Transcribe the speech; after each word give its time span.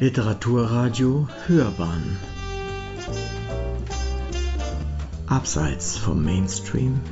Literaturradio 0.00 1.28
Hörbahn 1.46 2.16
Abseits 5.26 5.98
vom 5.98 6.24
Mainstream 6.24 7.02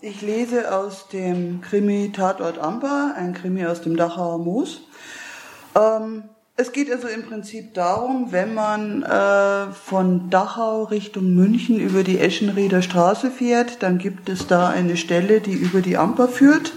Ich 0.00 0.20
lese 0.20 0.74
aus 0.74 1.06
dem 1.12 1.60
Krimi 1.60 2.10
Tatort 2.12 2.58
Amper, 2.58 3.14
ein 3.16 3.32
Krimi 3.32 3.64
aus 3.66 3.82
dem 3.82 3.96
Dachauer 3.96 4.38
Moos. 4.38 4.80
Ähm, 5.76 6.24
es 6.56 6.72
geht 6.72 6.90
also 6.90 7.06
im 7.06 7.22
Prinzip 7.22 7.72
darum, 7.74 8.32
wenn 8.32 8.52
man 8.52 9.04
äh, 9.04 9.72
von 9.72 10.28
Dachau 10.28 10.82
Richtung 10.82 11.36
München 11.36 11.78
über 11.78 12.02
die 12.02 12.18
Eschenrieder 12.18 12.82
Straße 12.82 13.30
fährt, 13.30 13.84
dann 13.84 13.98
gibt 13.98 14.28
es 14.28 14.48
da 14.48 14.70
eine 14.70 14.96
Stelle, 14.96 15.40
die 15.40 15.54
über 15.54 15.82
die 15.82 15.96
Amper 15.96 16.26
führt. 16.26 16.72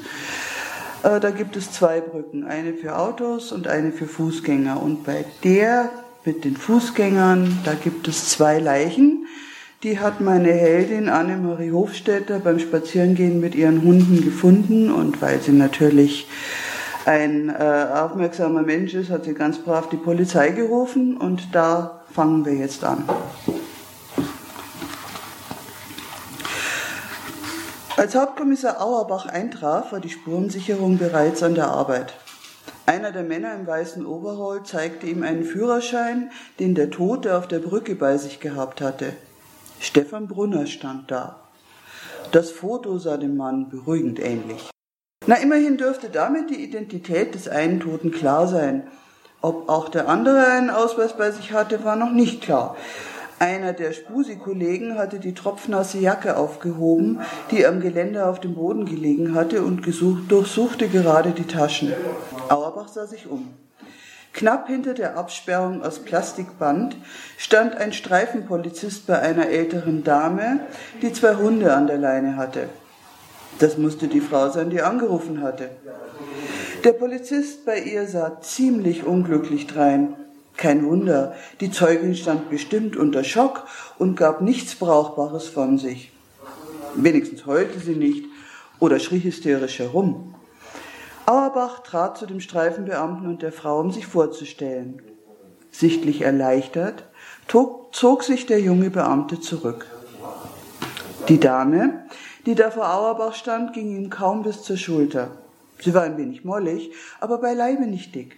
Äh, 1.04 1.20
da 1.20 1.30
gibt 1.30 1.56
es 1.56 1.72
zwei 1.72 2.02
Brücken, 2.02 2.46
eine 2.46 2.74
für 2.74 2.98
Autos 2.98 3.52
und 3.52 3.68
eine 3.68 3.92
für 3.92 4.08
Fußgänger. 4.08 4.82
Und 4.82 5.04
bei 5.04 5.26
der 5.44 5.90
mit 6.26 6.46
den 6.46 6.56
Fußgängern, 6.56 7.60
da 7.66 7.74
gibt 7.74 8.08
es 8.08 8.30
zwei 8.30 8.60
Leichen. 8.60 9.28
Die 9.84 10.00
hat 10.00 10.22
meine 10.22 10.54
Heldin 10.54 11.10
Annemarie 11.10 11.72
Hofstetter 11.72 12.40
beim 12.40 12.60
Spazierengehen 12.60 13.42
mit 13.42 13.54
ihren 13.54 13.84
Hunden 13.84 14.24
gefunden 14.24 14.90
und 14.90 15.22
weil 15.22 15.42
sie 15.42 15.52
natürlich 15.52 16.26
ein 17.06 17.50
äh, 17.50 17.88
aufmerksamer 17.94 18.62
Mensch 18.62 18.94
ist, 18.94 19.10
hat 19.10 19.26
sie 19.26 19.34
ganz 19.34 19.58
brav 19.58 19.90
die 19.90 19.98
Polizei 19.98 20.52
gerufen 20.52 21.18
und 21.18 21.54
da 21.54 22.06
fangen 22.14 22.46
wir 22.46 22.54
jetzt 22.54 22.86
an. 22.86 23.04
Als 27.96 28.16
Hauptkommissar 28.16 28.82
Auerbach 28.82 29.28
eintraf, 29.28 29.92
war 29.92 30.00
die 30.00 30.10
Spurensicherung 30.10 30.98
bereits 30.98 31.44
an 31.44 31.54
der 31.54 31.68
Arbeit. 31.68 32.16
Einer 32.88 33.12
der 33.12 33.22
Männer 33.22 33.54
im 33.54 33.68
weißen 33.68 34.06
Overall 34.08 34.64
zeigte 34.64 35.06
ihm 35.06 35.22
einen 35.22 35.44
Führerschein, 35.44 36.32
den 36.60 36.74
der 36.74 36.90
Tote 36.90 37.38
auf 37.38 37.48
der 37.48 37.60
Brücke 37.60 37.94
bei 37.94 38.18
sich 38.18 38.40
gehabt 38.40 38.82
hatte. 38.82 39.14
Stefan 39.80 40.28
Brunner 40.28 40.66
stand 40.66 41.12
da. 41.12 41.42
Das 42.32 42.50
Foto 42.50 42.98
sah 42.98 43.18
dem 43.18 43.38
Mann 43.38 43.70
beruhigend 43.70 44.20
ähnlich. 44.20 44.72
Na, 45.28 45.36
immerhin 45.36 45.78
dürfte 45.78 46.10
damit 46.10 46.50
die 46.50 46.64
Identität 46.64 47.36
des 47.36 47.48
einen 47.48 47.80
Toten 47.80 48.12
klar 48.12 48.48
sein. 48.48 48.88
Ob 49.42 49.70
auch 49.70 49.90
der 49.90 50.10
andere 50.10 50.48
einen 50.48 50.72
Ausweis 50.72 51.16
bei 51.16 51.30
sich 51.30 51.54
hatte, 51.54 51.84
war 51.84 51.96
noch 51.96 52.12
nicht 52.12 52.42
klar. 52.42 52.76
Einer 53.40 53.74
der 53.74 53.94
Spusi-Kollegen 53.94 54.98
hatte 54.98 55.20
die 55.20 55.34
tropfnasse 55.34 55.98
Jacke 55.98 56.38
aufgehoben, 56.38 57.22
die 57.52 57.66
am 57.66 57.82
Geländer 57.82 58.30
auf 58.30 58.40
dem 58.40 58.56
Boden 58.56 58.86
gelegen 58.86 59.36
hatte 59.36 59.64
und 59.64 59.84
gesucht, 59.84 60.32
durchsuchte 60.32 60.88
gerade 60.88 61.32
die 61.32 61.48
Taschen. 61.48 61.94
Auerbach 62.50 62.88
sah 62.88 63.06
sich 63.06 63.28
um. 63.28 63.50
Knapp 64.34 64.68
hinter 64.68 64.96
der 64.96 65.16
Absperrung 65.16 65.84
aus 65.84 66.00
Plastikband 66.00 66.98
stand 67.38 67.76
ein 67.76 67.94
Streifenpolizist 67.94 69.06
bei 69.06 69.20
einer 69.20 69.48
älteren 69.48 70.04
Dame, 70.04 70.62
die 71.02 71.14
zwei 71.14 71.36
Hunde 71.36 71.74
an 71.74 71.86
der 71.86 71.98
Leine 71.98 72.36
hatte. 72.36 72.70
Das 73.60 73.78
musste 73.78 74.08
die 74.08 74.22
Frau 74.22 74.50
sein, 74.50 74.72
die 74.72 74.82
angerufen 74.82 75.44
hatte. 75.44 75.70
Der 76.84 76.94
Polizist 76.94 77.66
bei 77.66 77.80
ihr 77.80 78.08
sah 78.08 78.42
ziemlich 78.42 79.06
unglücklich 79.06 79.68
drein. 79.68 80.16
Kein 80.58 80.86
Wunder, 80.86 81.36
die 81.60 81.72
Zeugin 81.72 82.16
stand 82.16 82.50
bestimmt 82.50 82.96
unter 82.96 83.24
Schock 83.24 83.66
und 83.98 84.16
gab 84.16 84.42
nichts 84.42 84.76
Brauchbares 84.76 85.48
von 85.48 85.78
sich. 85.78 86.12
Wenigstens 86.96 87.46
heulte 87.46 87.80
sie 87.80 87.96
nicht 87.96 88.26
oder 88.80 89.00
schrie 89.00 89.20
hysterisch 89.20 89.80
herum. 89.80 90.36
Auerbach 91.26 91.80
trat 91.80 92.18
zu 92.18 92.26
dem 92.26 92.40
Streifenbeamten 92.40 93.28
und 93.28 93.42
der 93.42 93.52
Frau, 93.52 93.80
um 93.80 93.92
sich 93.92 94.06
vorzustellen. 94.06 95.02
Sichtlich 95.72 96.22
erleichtert 96.22 97.06
zog 97.48 98.24
sich 98.24 98.46
der 98.46 98.60
junge 98.60 98.90
Beamte 98.90 99.40
zurück. 99.40 99.88
Die 101.30 101.40
Dame, 101.40 102.06
die 102.46 102.56
da 102.56 102.70
vor 102.70 102.94
Auerbach 102.94 103.34
stand, 103.34 103.74
ging 103.74 103.96
ihm 103.96 104.10
kaum 104.10 104.44
bis 104.44 104.62
zur 104.64 104.78
Schulter. 104.78 105.32
Sie 105.80 105.94
war 105.94 106.04
ein 106.04 106.18
wenig 106.18 106.44
mollig, 106.44 106.92
aber 107.20 107.38
beileibe 107.38 107.88
nicht 107.88 108.14
dick. 108.14 108.38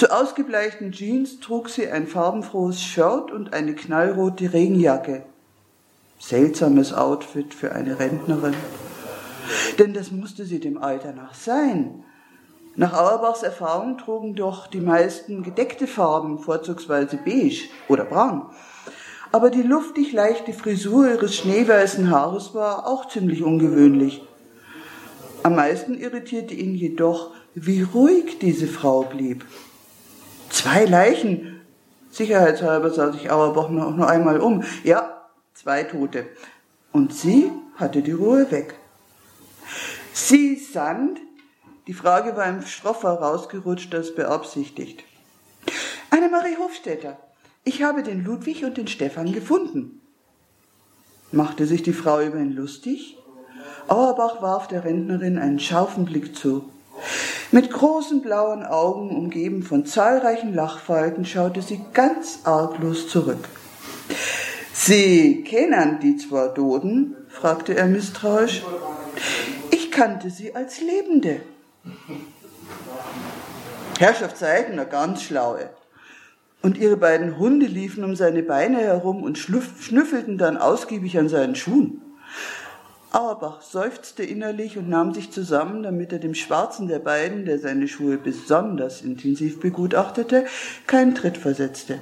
Zu 0.00 0.10
ausgebleichten 0.10 0.92
Jeans 0.92 1.40
trug 1.40 1.68
sie 1.68 1.86
ein 1.86 2.06
farbenfrohes 2.06 2.80
Shirt 2.80 3.30
und 3.30 3.52
eine 3.52 3.74
knallrote 3.74 4.50
Regenjacke. 4.50 5.24
Seltsames 6.18 6.94
Outfit 6.94 7.52
für 7.52 7.72
eine 7.72 7.98
Rentnerin. 7.98 8.54
Denn 9.78 9.92
das 9.92 10.10
musste 10.10 10.46
sie 10.46 10.58
dem 10.58 10.78
Alter 10.78 11.12
nach 11.12 11.34
sein. 11.34 12.02
Nach 12.76 12.94
Auerbachs 12.94 13.42
Erfahrung 13.42 13.98
trugen 13.98 14.34
doch 14.34 14.68
die 14.68 14.80
meisten 14.80 15.42
gedeckte 15.42 15.86
Farben, 15.86 16.38
vorzugsweise 16.38 17.18
beige 17.22 17.68
oder 17.88 18.06
braun 18.06 18.46
aber 19.32 19.50
die 19.50 19.62
luftig 19.62 20.12
leichte 20.12 20.54
Frisur 20.54 21.10
ihres 21.10 21.36
schneeweißen 21.36 22.10
Haares 22.10 22.54
war 22.54 22.88
auch 22.88 23.06
ziemlich 23.06 23.42
ungewöhnlich. 23.42 24.22
Am 25.42 25.56
meisten 25.56 25.94
irritierte 25.94 26.54
ihn 26.54 26.74
jedoch, 26.74 27.32
wie 27.54 27.82
ruhig 27.82 28.38
diese 28.40 28.66
Frau 28.66 29.02
blieb. 29.02 29.44
Zwei 30.60 30.84
Leichen. 30.84 31.62
Sicherheitshalber 32.10 32.90
sah 32.90 33.12
sich 33.12 33.30
Auerbach 33.30 33.70
noch, 33.70 33.96
noch 33.96 34.06
einmal 34.06 34.40
um. 34.40 34.62
Ja, 34.84 35.24
zwei 35.54 35.84
Tote. 35.84 36.26
Und 36.92 37.14
sie 37.14 37.50
hatte 37.76 38.02
die 38.02 38.12
Ruhe 38.12 38.50
weg. 38.50 38.74
Sie 40.12 40.56
Sand? 40.56 41.18
Die 41.86 41.94
Frage 41.94 42.36
war 42.36 42.46
ihm 42.46 42.60
schroffer 42.60 43.08
rausgerutscht 43.08 43.94
als 43.94 44.14
beabsichtigt. 44.14 45.02
Annemarie 46.10 46.58
Hofstetter, 46.58 47.16
ich 47.64 47.82
habe 47.82 48.02
den 48.02 48.22
Ludwig 48.22 48.62
und 48.62 48.76
den 48.76 48.86
Stefan 48.86 49.32
gefunden. 49.32 50.02
Machte 51.32 51.66
sich 51.66 51.82
die 51.82 51.94
Frau 51.94 52.20
über 52.20 52.36
ihn 52.36 52.52
lustig? 52.52 53.16
Auerbach 53.88 54.42
warf 54.42 54.68
der 54.68 54.84
Rentnerin 54.84 55.38
einen 55.38 55.58
scharfen 55.58 56.04
Blick 56.04 56.36
zu. 56.36 56.68
Mit 57.52 57.72
großen 57.72 58.22
blauen 58.22 58.64
Augen, 58.64 59.10
umgeben 59.10 59.64
von 59.64 59.84
zahlreichen 59.84 60.54
Lachfalten, 60.54 61.24
schaute 61.24 61.62
sie 61.62 61.80
ganz 61.92 62.40
arglos 62.44 63.08
zurück. 63.08 63.48
Sie 64.72 65.42
kennen 65.42 65.98
die 66.00 66.16
zwei 66.16 66.46
Doden? 66.48 67.16
fragte 67.28 67.76
er 67.76 67.86
misstrauisch. 67.86 68.62
Ich 69.72 69.90
kannte 69.90 70.30
sie 70.30 70.54
als 70.54 70.80
Lebende. 70.80 71.40
Herrschaftszeiten, 73.98 74.78
eine 74.78 74.88
ganz 74.88 75.22
schlaue. 75.22 75.70
Und 76.62 76.78
ihre 76.78 76.96
beiden 76.96 77.36
Hunde 77.36 77.66
liefen 77.66 78.04
um 78.04 78.14
seine 78.14 78.44
Beine 78.44 78.78
herum 78.78 79.24
und 79.24 79.38
schnüffelten 79.38 80.38
dann 80.38 80.56
ausgiebig 80.56 81.18
an 81.18 81.28
seinen 81.28 81.56
Schuhen. 81.56 82.00
Auerbach 83.12 83.60
seufzte 83.62 84.22
innerlich 84.22 84.78
und 84.78 84.88
nahm 84.88 85.12
sich 85.12 85.32
zusammen, 85.32 85.82
damit 85.82 86.12
er 86.12 86.20
dem 86.20 86.34
Schwarzen 86.34 86.86
der 86.86 87.00
beiden, 87.00 87.44
der 87.44 87.58
seine 87.58 87.88
Schuhe 87.88 88.16
besonders 88.18 89.02
intensiv 89.02 89.58
begutachtete, 89.58 90.46
keinen 90.86 91.16
Tritt 91.16 91.36
versetzte. 91.36 92.00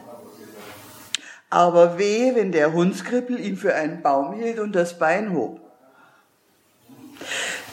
Aber 1.49 1.99
wehe, 1.99 2.35
wenn 2.35 2.53
der 2.53 2.75
Hundskrippel 2.75 3.41
ihn 3.41 3.57
für 3.57 3.75
einen 3.75 4.03
Baum 4.03 4.35
hielt 4.35 4.59
und 4.59 4.73
das 4.75 4.99
Bein 4.99 5.33
hob. 5.33 5.61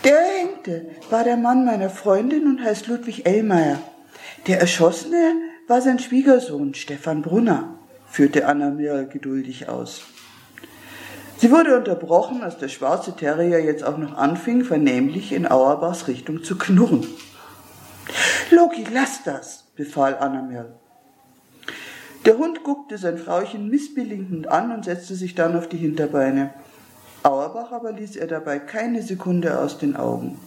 Der 0.06 0.22
Hängte 0.22 0.86
war 1.10 1.26
der 1.26 1.36
Mann 1.36 1.66
meiner 1.66 1.90
Freundin 1.90 2.48
und 2.48 2.64
heißt 2.64 2.88
Ludwig 2.88 3.26
Ellmeier. 3.26 3.80
Der 4.48 4.62
Erschossene 4.62 5.34
war 5.68 5.82
sein 5.82 6.00
Schwiegersohn 6.00 6.74
Stefan 6.74 7.22
Brunner, 7.22 7.76
führte 8.08 8.48
Anna 8.48 8.70
mir 8.70 9.04
geduldig 9.06 9.68
aus. 9.68 10.04
Sie 11.38 11.52
wurde 11.52 11.78
unterbrochen, 11.78 12.42
als 12.44 12.58
der 12.58 12.70
schwarze 12.70 13.16
Terrier 13.16 13.60
jetzt 13.60 13.84
auch 13.84 13.98
noch 13.98 14.18
anfing, 14.18 14.64
vernehmlich 14.64 15.34
in 15.34 15.50
Auerbachs 15.50 16.08
Richtung 16.08 16.44
zu 16.44 16.58
knurren. 16.58 17.06
Loki, 18.52 18.86
lass 18.92 19.24
das, 19.24 19.66
befahl 19.76 20.16
Anna 20.20 20.42
Merl. 20.42 20.74
Der 22.26 22.38
Hund 22.38 22.64
guckte 22.64 22.98
sein 22.98 23.18
Frauchen 23.18 23.70
missbilligend 23.70 24.48
an 24.48 24.72
und 24.72 24.86
setzte 24.86 25.16
sich 25.16 25.36
dann 25.36 25.56
auf 25.56 25.68
die 25.68 25.78
Hinterbeine. 25.78 26.54
Auerbach 27.22 27.72
aber 27.72 27.92
ließ 27.92 28.16
er 28.16 28.28
dabei 28.28 28.60
keine 28.60 29.02
Sekunde 29.02 29.60
aus 29.60 29.78
den 29.78 29.96
Augen. 29.96 30.40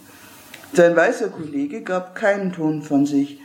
Sein 0.73 0.95
weißer 0.95 1.29
Kollege 1.29 1.81
gab 1.81 2.15
keinen 2.15 2.51
Ton 2.51 2.81
von 2.81 3.05
sich, 3.05 3.39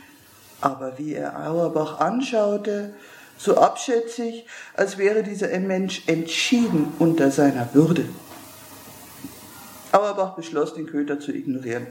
aber 0.61 0.97
wie 0.97 1.13
er 1.13 1.47
Auerbach 1.47 1.99
anschaute, 1.99 2.93
so 3.37 3.57
abschätzig, 3.57 4.45
als 4.75 4.97
wäre 4.97 5.23
dieser 5.23 5.57
Mensch 5.59 6.03
entschieden 6.07 6.93
unter 6.99 7.31
seiner 7.31 7.73
Würde. 7.73 8.05
Auerbach 9.91 10.35
beschloss, 10.35 10.73
den 10.73 10.87
Köter 10.87 11.19
zu 11.19 11.31
ignorieren. 11.31 11.87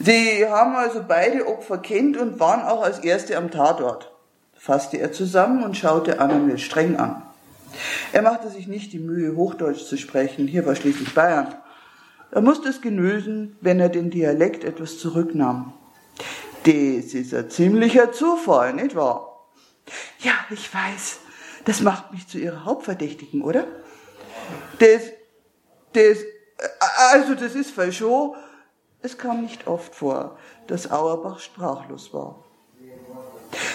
Sie 0.00 0.46
haben 0.46 0.76
also 0.76 1.02
beide 1.06 1.46
Opfer 1.46 1.78
kennt 1.78 2.16
und 2.16 2.38
waren 2.38 2.62
auch 2.62 2.82
als 2.82 3.00
Erste 3.00 3.36
am 3.36 3.50
Tatort, 3.50 4.12
fasste 4.54 4.98
er 4.98 5.12
zusammen 5.12 5.64
und 5.64 5.76
schaute 5.76 6.20
Annamel 6.20 6.58
streng 6.58 6.96
an. 6.96 7.22
Er 8.12 8.22
machte 8.22 8.48
sich 8.48 8.68
nicht 8.68 8.92
die 8.92 8.98
Mühe, 8.98 9.36
Hochdeutsch 9.36 9.84
zu 9.84 9.96
sprechen, 9.96 10.46
hier 10.46 10.64
war 10.66 10.76
schließlich 10.76 11.14
Bayern. 11.14 11.54
Er 12.30 12.42
musste 12.42 12.68
es 12.68 12.80
genüsen, 12.80 13.56
wenn 13.60 13.80
er 13.80 13.88
den 13.88 14.10
Dialekt 14.10 14.64
etwas 14.64 14.98
zurücknahm. 14.98 15.72
Das 16.64 16.74
ist 17.14 17.34
ein 17.34 17.50
ziemlicher 17.50 18.12
Zufall, 18.12 18.74
nicht 18.74 18.94
wahr? 18.94 19.27
Ja, 20.20 20.32
ich 20.50 20.72
weiß. 20.72 21.20
Das 21.64 21.80
macht 21.80 22.12
mich 22.12 22.26
zu 22.26 22.38
Ihrer 22.38 22.64
Hauptverdächtigen, 22.64 23.42
oder? 23.42 23.66
Das, 24.78 25.02
das, 25.92 26.18
also 27.12 27.34
das 27.34 27.54
ist 27.54 27.70
falsch. 27.70 28.02
Es 29.00 29.16
kam 29.16 29.42
nicht 29.42 29.66
oft 29.66 29.94
vor, 29.94 30.38
dass 30.66 30.90
Auerbach 30.90 31.38
sprachlos 31.38 32.12
war. 32.12 32.44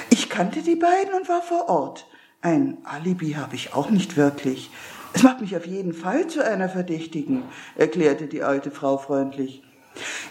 Ich 0.09 0.29
kannte 0.29 0.61
die 0.61 0.75
beiden 0.75 1.13
und 1.13 1.29
war 1.29 1.41
vor 1.41 1.69
Ort. 1.69 2.07
Ein 2.41 2.79
Alibi 2.83 3.33
habe 3.33 3.55
ich 3.55 3.73
auch 3.73 3.89
nicht 3.89 4.17
wirklich. 4.17 4.69
Es 5.13 5.23
macht 5.23 5.41
mich 5.41 5.55
auf 5.55 5.65
jeden 5.65 5.93
Fall 5.93 6.27
zu 6.27 6.43
einer 6.43 6.67
Verdächtigen, 6.67 7.43
erklärte 7.75 8.27
die 8.27 8.43
alte 8.43 8.71
Frau 8.71 8.97
freundlich. 8.97 9.63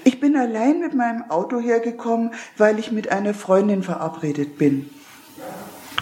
Ich 0.05 0.20
bin 0.20 0.37
allein 0.37 0.81
mit 0.81 0.94
meinem 0.94 1.31
Auto 1.31 1.61
hergekommen, 1.61 2.35
weil 2.59 2.79
ich 2.79 2.91
mit 2.91 3.11
einer 3.11 3.32
Freundin 3.32 3.82
verabredet 3.82 4.59
bin. 4.59 4.91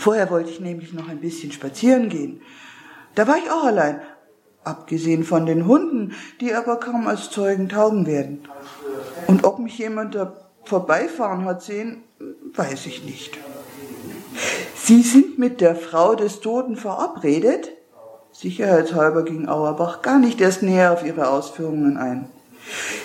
Vorher 0.00 0.30
wollte 0.30 0.48
ich 0.48 0.60
nämlich 0.60 0.94
noch 0.94 1.10
ein 1.10 1.20
bisschen 1.20 1.52
spazieren 1.52 2.08
gehen. 2.08 2.40
Da 3.14 3.28
war 3.28 3.36
ich 3.36 3.50
auch 3.50 3.64
allein, 3.64 4.00
abgesehen 4.64 5.24
von 5.24 5.44
den 5.44 5.66
Hunden, 5.66 6.14
die 6.40 6.54
aber 6.54 6.80
kaum 6.80 7.06
als 7.06 7.28
Zeugen 7.30 7.68
taugen 7.68 8.06
werden. 8.06 8.48
Und 9.26 9.44
ob 9.44 9.58
mich 9.58 9.76
jemand 9.76 10.14
da 10.14 10.32
vorbeifahren 10.64 11.44
hat 11.44 11.62
sehen, 11.62 12.02
weiß 12.54 12.86
ich 12.86 13.04
nicht. 13.04 13.36
Sie 14.74 15.02
sind 15.02 15.38
mit 15.38 15.60
der 15.60 15.76
Frau 15.76 16.14
des 16.14 16.40
Toten 16.40 16.76
verabredet? 16.76 17.70
Sicherheitshalber 18.32 19.22
ging 19.22 19.48
Auerbach 19.48 20.00
gar 20.00 20.18
nicht 20.18 20.40
erst 20.40 20.62
näher 20.62 20.94
auf 20.94 21.04
ihre 21.04 21.28
Ausführungen 21.28 21.98
ein. 21.98 22.30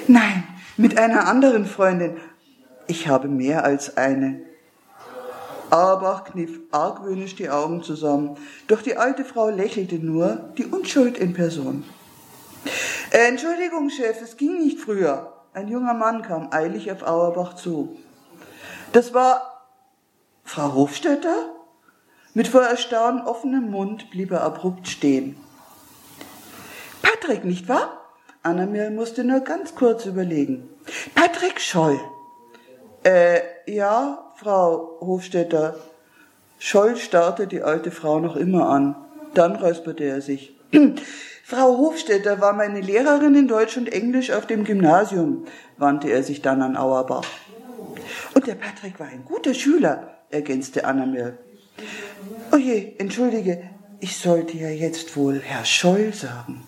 Nein, 0.07 0.45
mit 0.77 0.97
einer 0.97 1.27
anderen 1.27 1.65
Freundin. 1.65 2.15
Ich 2.87 3.09
habe 3.09 3.27
mehr 3.27 3.65
als 3.65 3.97
eine. 3.97 4.54
Auerbach 5.75 6.23
kniff 6.23 6.59
argwöhnisch 6.71 7.35
die 7.35 7.49
Augen 7.49 7.83
zusammen, 7.83 8.37
doch 8.67 8.81
die 8.81 8.95
alte 8.95 9.25
Frau 9.25 9.49
lächelte 9.49 9.95
nur, 9.95 10.53
die 10.57 10.65
Unschuld 10.65 11.17
in 11.17 11.33
Person. 11.33 11.83
Entschuldigung, 13.11 13.89
Chef, 13.89 14.21
es 14.21 14.37
ging 14.37 14.57
nicht 14.57 14.79
früher. 14.79 15.33
Ein 15.53 15.67
junger 15.67 15.93
Mann 15.93 16.21
kam 16.21 16.47
eilig 16.51 16.91
auf 16.91 17.03
Auerbach 17.03 17.55
zu. 17.55 17.97
Das 18.93 19.13
war 19.13 19.67
Frau 20.45 20.73
Hofstetter? 20.73 21.51
Mit 22.33 22.47
vor 22.47 22.61
Erstaunen 22.61 23.21
offenem 23.21 23.69
Mund 23.69 24.09
blieb 24.11 24.31
er 24.31 24.43
abrupt 24.43 24.87
stehen. 24.87 25.35
Patrick, 27.01 27.43
nicht 27.43 27.67
wahr? 27.67 28.01
Annamel 28.43 28.91
musste 28.91 29.25
nur 29.25 29.41
ganz 29.41 29.75
kurz 29.75 30.05
überlegen. 30.05 30.69
Patrick 31.15 31.59
Scholl. 31.59 31.99
Äh, 33.03 33.41
ja, 33.65 34.24
Frau 34.37 34.97
Hofstetter. 34.99 35.77
Scholl 36.59 36.97
starrte 36.97 37.47
die 37.47 37.61
alte 37.61 37.89
Frau 37.89 38.19
noch 38.19 38.35
immer 38.35 38.67
an. 38.67 38.95
Dann 39.33 39.55
räusperte 39.55 40.03
er 40.03 40.21
sich. 40.21 40.59
Frau 41.45 41.77
Hofstetter 41.77 42.41
war 42.41 42.51
meine 42.51 42.81
Lehrerin 42.81 43.35
in 43.35 43.47
Deutsch 43.47 43.77
und 43.77 43.91
Englisch 43.91 44.31
auf 44.31 44.45
dem 44.45 44.65
Gymnasium, 44.65 45.45
wandte 45.77 46.09
er 46.09 46.21
sich 46.23 46.41
dann 46.41 46.61
an 46.61 46.75
Auerbach. 46.75 47.25
Und 48.33 48.45
der 48.47 48.55
Patrick 48.55 48.99
war 48.99 49.07
ein 49.07 49.23
guter 49.23 49.53
Schüler, 49.53 50.17
ergänzte 50.31 50.83
Annamel. 50.83 51.37
Oh 52.51 52.57
je, 52.57 52.93
entschuldige, 52.97 53.69
ich 54.01 54.17
sollte 54.17 54.57
ja 54.57 54.69
jetzt 54.69 55.15
wohl 55.15 55.39
Herr 55.39 55.63
Scholl 55.63 56.13
sagen. 56.13 56.67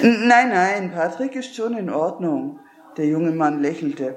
Nein, 0.00 0.48
nein, 0.48 0.90
Patrick 0.92 1.36
ist 1.36 1.54
schon 1.54 1.76
in 1.76 1.90
Ordnung. 1.90 2.58
Der 2.96 3.06
junge 3.06 3.30
Mann 3.30 3.62
lächelte. 3.62 4.16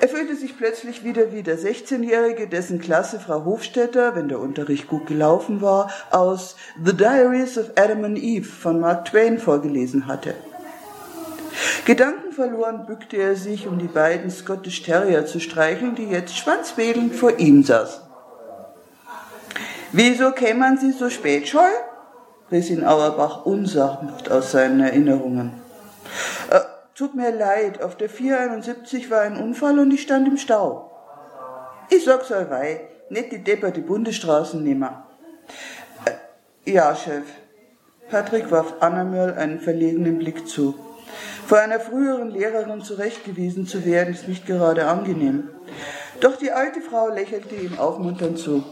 Er 0.00 0.08
fühlte 0.08 0.36
sich 0.36 0.56
plötzlich 0.56 1.02
wieder 1.02 1.32
wie 1.32 1.42
der 1.42 1.58
16-Jährige, 1.58 2.46
dessen 2.46 2.80
Klasse 2.80 3.18
Frau 3.18 3.44
Hofstetter, 3.44 4.14
wenn 4.14 4.28
der 4.28 4.38
Unterricht 4.38 4.86
gut 4.86 5.06
gelaufen 5.06 5.60
war, 5.60 5.90
aus 6.10 6.56
The 6.82 6.96
Diaries 6.96 7.58
of 7.58 7.70
Adam 7.76 8.04
and 8.04 8.18
Eve 8.18 8.46
von 8.46 8.80
Mark 8.80 9.06
Twain 9.06 9.38
vorgelesen 9.38 10.06
hatte. 10.06 10.34
Gedankenverloren 11.84 12.86
bückte 12.86 13.16
er 13.16 13.34
sich, 13.34 13.66
um 13.66 13.78
die 13.78 13.88
beiden 13.88 14.30
Scottish 14.30 14.82
Terrier 14.82 15.26
zu 15.26 15.40
streicheln, 15.40 15.94
die 15.94 16.04
jetzt 16.04 16.36
schwanzwedelnd 16.36 17.14
vor 17.14 17.38
ihm 17.38 17.64
saßen. 17.64 18.02
Wieso 19.92 20.32
kämen 20.32 20.78
Sie 20.78 20.92
so 20.92 21.08
spät, 21.10 21.48
Scholl? 21.48 21.70
riss 22.50 22.70
ihn 22.70 22.84
Auerbach 22.84 23.44
unsanft 23.46 24.30
aus 24.30 24.52
seinen 24.52 24.80
Erinnerungen. 24.80 25.52
Äh, 26.50 26.60
tut 26.98 27.14
mir 27.14 27.30
leid, 27.30 27.80
auf 27.80 27.96
der 27.96 28.08
471 28.08 29.08
war 29.08 29.20
ein 29.20 29.36
Unfall 29.36 29.78
und 29.78 29.92
ich 29.92 30.02
stand 30.02 30.26
im 30.26 30.36
Stau. 30.36 30.90
Ich 31.90 32.04
sag's 32.04 32.32
euch 32.32 32.50
wei, 32.50 32.88
nicht 33.08 33.30
die 33.30 33.44
Depper 33.44 33.70
die 33.70 33.82
Bundesstraßen 33.82 34.60
nehmen. 34.62 34.90
Äh, 36.04 36.72
ja, 36.72 36.96
Chef. 36.96 37.22
Patrick 38.10 38.50
warf 38.50 38.74
Anna 38.80 39.32
einen 39.34 39.60
verlegenen 39.60 40.18
Blick 40.18 40.48
zu. 40.48 40.74
Vor 41.46 41.58
einer 41.58 41.78
früheren 41.78 42.30
Lehrerin 42.30 42.82
zurechtgewiesen 42.82 43.66
zu 43.66 43.84
werden, 43.84 44.12
ist 44.12 44.26
nicht 44.26 44.44
gerade 44.44 44.88
angenehm. 44.88 45.50
Doch 46.20 46.36
die 46.36 46.50
alte 46.50 46.80
Frau 46.80 47.10
lächelte 47.10 47.54
ihm 47.54 47.78
aufmunternd 47.78 48.38
zu. 48.38 48.64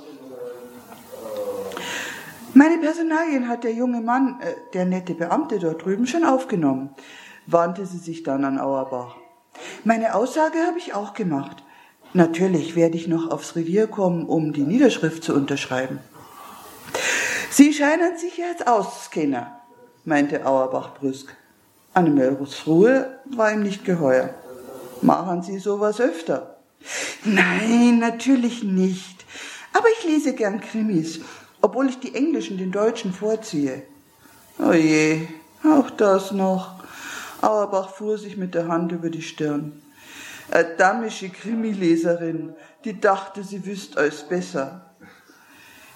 Meine 2.55 2.79
Personalien 2.79 3.49
hat 3.49 3.63
der 3.63 3.73
junge 3.73 4.01
Mann, 4.01 4.41
äh, 4.41 4.53
der 4.75 4.85
nette 4.85 5.15
Beamte 5.15 5.61
dort 5.61 5.85
drüben, 5.85 6.09
schon 6.09 6.25
aufgenommen, 6.25 6.91
wandte 7.47 7.87
sie 7.87 7.99
sich 7.99 8.23
dann 8.23 8.45
an 8.45 8.59
Auerbach. 8.59 9.17
Meine 9.85 10.15
Aussage 10.15 10.59
habe 10.67 10.79
ich 10.79 10.95
auch 10.95 11.15
gemacht. 11.15 11.63
Natürlich 12.13 12.77
werde 12.77 12.97
ich 12.97 13.09
noch 13.09 13.31
aufs 13.31 13.57
Revier 13.57 13.87
kommen, 13.87 14.27
um 14.27 14.53
die 14.53 14.63
Niederschrift 14.63 15.25
zu 15.25 15.35
unterschreiben. 15.35 15.99
Sie 17.51 17.73
scheinen 17.73 18.17
sich 18.17 18.37
jetzt 18.37 18.67
auszukennen, 18.67 19.47
meinte 20.05 20.45
Auerbach 20.47 20.95
brüsk. 20.95 21.35
Annemelrus 21.95 22.67
Ruhe 22.67 23.19
war 23.25 23.53
ihm 23.53 23.63
nicht 23.63 23.85
geheuer. 23.85 24.31
Machen 25.01 25.43
Sie 25.43 25.59
sowas 25.59 26.01
öfter? 26.01 26.57
Nein, 27.25 27.99
natürlich 27.99 28.63
nicht. 28.63 29.25
Aber 29.73 29.87
ich 29.99 30.05
lese 30.07 30.35
gern 30.35 30.61
Krimis 30.61 31.21
obwohl 31.67 31.89
ich 31.89 31.99
die 31.99 32.15
englischen 32.15 32.59
den 32.59 32.71
deutschen 32.71 33.13
vorziehe. 33.13 33.83
Oh 34.59 34.73
je, 34.73 35.27
auch 35.65 35.91
das 35.91 36.31
noch. 36.31 36.76
Auerbach 37.43 37.91
fuhr 37.91 38.19
sich 38.19 38.37
mit 38.37 38.55
der 38.55 38.69
Hand 38.69 38.93
über 38.93 39.11
die 39.11 39.23
Stirn. 39.23 39.83
Eine 40.51 40.77
damische 40.77 41.29
Krimileserin, 41.29 42.55
die 42.85 43.01
dachte, 43.01 43.43
sie 43.43 43.67
wüsste 43.67 43.99
alles 43.99 44.23
besser. 44.23 44.95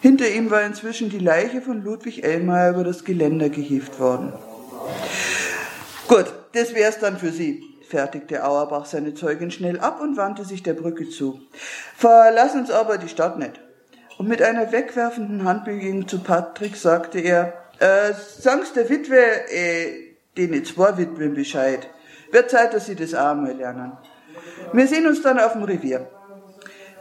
Hinter 0.01 0.29
ihm 0.29 0.51
war 0.51 0.63
inzwischen 0.63 1.11
die 1.11 1.19
Leiche 1.19 1.61
von 1.61 1.85
Ludwig 1.85 2.25
Ellmeier 2.25 2.71
über 2.71 2.85
das 2.85 3.05
Geländer 3.05 3.51
gehievt 3.51 4.01
worden. 4.01 4.33
Gut, 6.09 6.33
das 6.55 6.75
wär's 6.75 6.99
dann 6.99 7.19
für 7.19 7.31
Sie, 7.31 7.63
fertigte 7.89 8.45
Auerbach 8.45 8.87
seine 8.87 9.15
Zeugin 9.15 9.51
schnell 9.51 9.79
ab 9.79 10.01
und 10.01 10.17
wandte 10.17 10.45
sich 10.45 10.63
der 10.63 10.75
Brücke 10.75 11.09
zu. 11.09 11.41
Verlassen 11.97 12.61
uns 12.61 12.71
aber 12.71 12.99
die 12.99 13.09
Stadt 13.09 13.39
nicht. 13.39 13.61
Und 14.19 14.29
mit 14.29 14.43
einer 14.43 14.73
wegwerfenden 14.73 15.45
Handbewegung 15.45 16.09
zu 16.09 16.19
Patrick 16.19 16.77
sagte 16.77 17.21
er, 17.21 17.53
äh, 17.79 18.13
sag's 18.39 18.73
der 18.73 18.89
Witwe, 18.89 19.19
äh, 19.51 20.10
den 20.37 20.65
zwei 20.65 20.97
Witwen 20.97 21.35
Bescheid. 21.35 21.89
Wird 22.33 22.51
Zeit, 22.51 22.75
dass 22.75 22.87
sie 22.87 22.95
das 22.95 23.15
auch 23.15 23.35
mal 23.35 23.53
lernen. 23.53 23.93
Wir 24.73 24.87
sehen 24.87 25.07
uns 25.07 25.23
dann 25.23 25.39
auf 25.39 25.53
dem 25.53 25.65
Revier. 25.65 26.09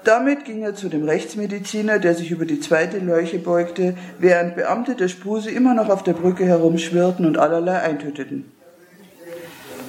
Damit 0.03 0.45
ging 0.45 0.63
er 0.63 0.75
zu 0.75 0.89
dem 0.89 1.03
Rechtsmediziner, 1.03 2.00
der 2.00 2.15
sich 2.15 2.31
über 2.31 2.45
die 2.45 2.59
zweite 2.59 3.00
Leuche 3.00 3.38
beugte, 3.38 3.95
während 4.17 4.55
Beamte 4.55 4.95
der 4.95 5.09
Spuse 5.09 5.51
immer 5.51 5.74
noch 5.74 5.89
auf 5.89 6.03
der 6.03 6.13
Brücke 6.13 6.45
herumschwirrten 6.45 7.25
und 7.25 7.38
allerlei 7.38 7.81
eintöteten. 7.81 8.51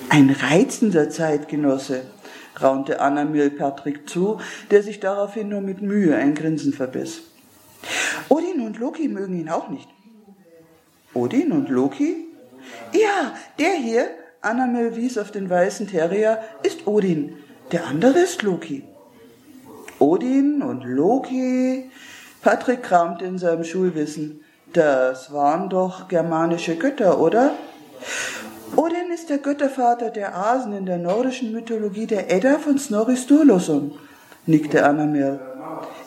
Ein 0.09 0.31
reizender 0.31 1.09
Zeitgenosse, 1.09 2.03
raunte 2.61 3.01
Anna 3.01 3.25
Patrick 3.57 4.09
zu, 4.09 4.41
der 4.73 4.83
sich 4.83 4.99
daraufhin 4.99 5.49
nur 5.49 5.61
mit 5.61 5.81
Mühe 5.81 6.17
ein 6.17 6.35
Grinsen 6.35 6.73
verbiss. 6.73 7.23
Odin 8.29 8.61
und 8.61 8.79
Loki 8.79 9.09
mögen 9.09 9.39
ihn 9.39 9.49
auch 9.49 9.71
nicht. 9.71 9.89
Odin 11.15 11.53
und 11.53 11.69
Loki? 11.69 12.30
Ja, 12.93 13.35
der 13.59 13.73
hier, 13.73 14.11
Anna 14.41 14.67
Mill 14.67 14.97
wies 14.97 15.19
auf 15.19 15.31
den 15.31 15.51
weißen 15.51 15.89
Terrier, 15.89 16.43
ist 16.63 16.87
Odin. 16.87 17.37
Der 17.73 17.87
andere 17.87 18.21
ist 18.21 18.43
Loki. 18.43 18.85
Odin 19.99 20.63
und 20.63 20.83
Loki? 20.85 21.91
Patrick 22.43 22.83
kramte 22.83 23.25
in 23.27 23.39
seinem 23.39 23.65
Schulwissen. 23.65 24.45
Das 24.73 25.33
waren 25.33 25.69
doch 25.69 26.09
germanische 26.09 26.77
Götter, 26.77 27.21
oder? 27.21 27.53
Odin 28.77 29.11
ist 29.13 29.29
der 29.29 29.39
Göttervater 29.39 30.11
der 30.11 30.37
Asen 30.37 30.73
in 30.73 30.87
der 30.87 30.99
nordischen 30.99 31.53
Mythologie 31.53 32.07
der 32.07 32.31
Edda 32.31 32.59
von 32.59 32.79
Snorri 32.79 33.17
Sturluson, 33.17 33.99
nickte 34.47 34.87
Annamirl. 34.87 35.41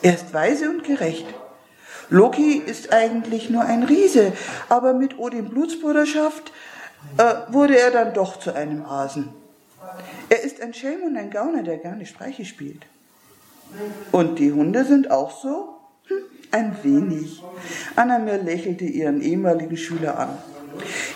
Er 0.01 0.15
ist 0.15 0.33
weise 0.33 0.69
und 0.69 0.83
gerecht. 0.83 1.25
Loki 2.13 2.62
ist 2.63 2.93
eigentlich 2.93 3.50
nur 3.50 3.63
ein 3.63 3.82
Riese, 3.82 4.34
aber 4.70 4.93
mit 4.93 5.17
Odin 5.17 5.50
Blutsbruderschaft 5.50 6.51
äh, 7.17 7.51
wurde 7.51 7.75
er 7.79 7.89
dann 7.89 8.13
doch 8.13 8.38
zu 8.38 8.53
einem 8.53 8.88
Hasen. 8.88 9.29
Er 10.29 10.43
ist 10.43 10.62
ein 10.62 10.75
Schelm 10.75 11.01
und 11.01 11.17
ein 11.17 11.32
Gauner, 11.32 11.63
der 11.63 11.77
gerne 11.77 12.05
Streiche 12.05 12.46
spielt. 12.46 12.86
Und 14.12 14.38
die 14.38 14.53
Hunde 14.53 14.86
sind 14.86 15.10
auch 15.10 15.41
so? 15.41 15.70
Hm, 16.05 16.17
ein 16.51 16.75
wenig. 16.84 17.41
Annamir 17.96 18.38
lächelte 18.38 18.86
ihren 18.86 19.20
ehemaligen 19.20 19.75
Schüler 19.75 20.20
an. 20.20 20.38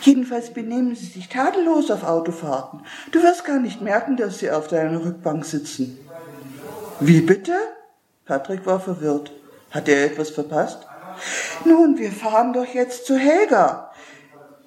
Jedenfalls 0.02 0.52
benehmen 0.52 0.96
sie 0.96 1.06
sich 1.06 1.30
tadellos 1.30 1.92
auf 1.92 2.06
Autofahrten. 2.06 2.80
Du 3.12 3.22
wirst 3.22 3.46
gar 3.46 3.60
nicht 3.60 3.82
merken, 3.82 4.18
dass 4.18 4.40
sie 4.40 4.50
auf 4.50 4.68
deiner 4.68 5.06
Rückbank 5.06 5.46
sitzen. 5.46 6.00
Wie 7.00 7.22
bitte? 7.22 7.54
Patrick 8.26 8.66
war 8.66 8.80
verwirrt. 8.80 9.32
Hat 9.70 9.88
er 9.90 10.06
etwas 10.06 10.32
verpasst? 10.32 10.87
Nun, 11.66 11.98
wir 11.98 12.12
fahren 12.12 12.54
doch 12.54 12.66
jetzt 12.66 13.06
zu 13.06 13.18
Helga. 13.18 13.92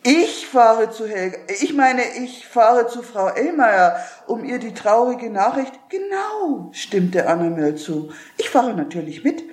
Ich 0.02 0.46
fahre 0.46 0.90
zu 0.90 1.06
Helga. 1.06 1.38
Ich 1.60 1.74
meine, 1.74 2.02
ich 2.22 2.46
fahre 2.46 2.86
zu 2.86 3.02
Frau 3.02 3.28
Ellmeier, 3.28 3.96
um 4.26 4.44
ihr 4.44 4.58
die 4.58 4.72
traurige 4.72 5.28
Nachricht. 5.28 5.72
Genau, 5.90 6.70
stimmte 6.72 7.28
Annemel 7.28 7.74
zu. 7.76 8.10
Ich 8.38 8.48
fahre 8.48 8.72
natürlich 8.72 9.24
mit. 9.24 9.44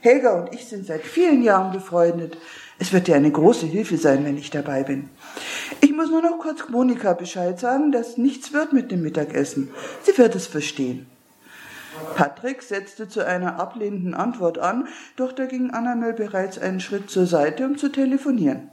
Helga 0.00 0.32
und 0.32 0.52
ich 0.52 0.66
sind 0.66 0.86
seit 0.86 1.02
vielen 1.02 1.44
Jahren 1.44 1.72
befreundet. 1.72 2.36
Es 2.80 2.92
wird 2.92 3.06
dir 3.06 3.14
eine 3.14 3.30
große 3.30 3.66
Hilfe 3.66 3.96
sein, 3.96 4.24
wenn 4.24 4.36
ich 4.36 4.50
dabei 4.50 4.82
bin. 4.82 5.10
Ich 5.80 5.92
muss 5.92 6.10
nur 6.10 6.22
noch 6.22 6.40
kurz 6.40 6.68
Monika 6.68 7.12
Bescheid 7.12 7.60
sagen, 7.60 7.92
dass 7.92 8.16
nichts 8.16 8.52
wird 8.52 8.72
mit 8.72 8.90
dem 8.90 9.02
Mittagessen. 9.02 9.70
Sie 10.02 10.18
wird 10.18 10.34
es 10.34 10.48
verstehen. 10.48 11.06
Patrick 12.14 12.62
setzte 12.62 13.08
zu 13.08 13.24
einer 13.26 13.58
ablehnenden 13.58 14.14
Antwort 14.14 14.58
an, 14.58 14.88
doch 15.16 15.32
da 15.32 15.46
ging 15.46 15.70
Annabel 15.70 16.12
bereits 16.12 16.58
einen 16.58 16.80
Schritt 16.80 17.10
zur 17.10 17.26
Seite, 17.26 17.66
um 17.66 17.76
zu 17.76 17.90
telefonieren. 17.90 18.70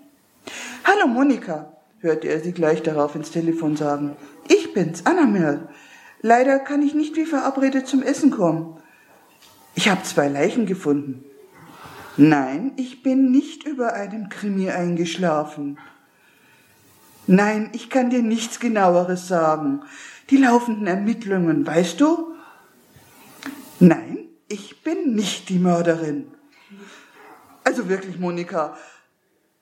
Hallo 0.84 1.08
Monika, 1.08 1.74
hörte 2.00 2.28
er 2.28 2.40
sie 2.40 2.54
gleich 2.54 2.82
darauf 2.82 3.16
ins 3.16 3.32
Telefon 3.32 3.76
sagen. 3.76 4.16
Ich 4.48 4.74
bin's, 4.74 5.06
Annabel. 5.06 5.68
Leider 6.22 6.60
kann 6.60 6.82
ich 6.82 6.94
nicht 6.94 7.16
wie 7.16 7.26
verabredet 7.26 7.88
zum 7.88 8.04
Essen 8.04 8.32
kommen. 8.32 8.78
Ich 9.76 9.88
habe 9.88 10.04
zwei 10.04 10.28
Leichen 10.28 10.66
gefunden. 10.66 11.24
Nein, 12.18 12.74
ich 12.76 13.02
bin 13.02 13.32
nicht 13.32 13.66
über 13.66 13.94
einem 13.94 14.28
Krimi 14.28 14.70
eingeschlafen. 14.70 15.78
Nein, 17.28 17.70
ich 17.74 17.90
kann 17.90 18.10
dir 18.10 18.24
nichts 18.24 18.60
genaueres 18.60 19.28
sagen. 19.28 19.82
Die 20.30 20.38
laufenden 20.38 20.88
Ermittlungen, 20.88 21.66
weißt 21.66 22.02
du? 22.02 22.29
Nein, 23.80 24.28
ich 24.48 24.84
bin 24.84 25.16
nicht 25.16 25.50
die 25.50 25.60
Mörderin. 25.60 26.32
Also 27.64 27.90
wirklich, 27.90 28.20
Monika. 28.20 28.78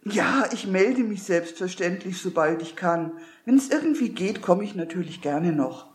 Ja, 0.04 0.48
ich 0.54 0.68
melde 0.68 1.04
mich 1.04 1.24
selbstverständlich, 1.24 2.20
sobald 2.22 2.62
ich 2.62 2.76
kann. 2.76 3.12
Wenn 3.46 3.58
es 3.58 3.70
irgendwie 3.70 4.10
geht, 4.10 4.42
komme 4.42 4.64
ich 4.64 4.76
natürlich 4.76 5.22
gerne 5.22 5.52
noch. 5.52 5.88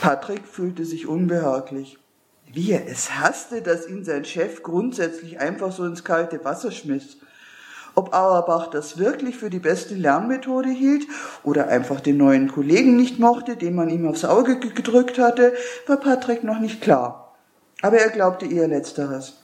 Patrick 0.00 0.46
fühlte 0.46 0.84
sich 0.84 1.06
unbehaglich 1.06 1.98
wie 2.52 2.72
er 2.72 2.86
es 2.86 3.14
hasste, 3.14 3.62
dass 3.62 3.88
ihn 3.88 4.04
sein 4.04 4.24
Chef 4.24 4.62
grundsätzlich 4.62 5.38
einfach 5.38 5.72
so 5.72 5.84
ins 5.84 6.04
kalte 6.04 6.44
Wasser 6.44 6.70
schmiss. 6.70 7.18
Ob 7.98 8.14
Auerbach 8.14 8.70
das 8.70 8.98
wirklich 8.98 9.36
für 9.38 9.50
die 9.50 9.58
beste 9.58 9.96
Lernmethode 9.96 10.68
hielt 10.68 11.04
oder 11.42 11.66
einfach 11.66 11.98
den 11.98 12.16
neuen 12.16 12.46
Kollegen 12.46 12.94
nicht 12.94 13.18
mochte, 13.18 13.56
den 13.56 13.74
man 13.74 13.90
ihm 13.90 14.06
aufs 14.06 14.24
Auge 14.24 14.60
gedrückt 14.60 15.18
hatte, 15.18 15.52
war 15.88 15.96
Patrick 15.96 16.44
noch 16.44 16.60
nicht 16.60 16.80
klar. 16.80 17.36
Aber 17.82 17.98
er 17.98 18.10
glaubte 18.10 18.46
eher 18.46 18.68
letzteres. 18.68 19.38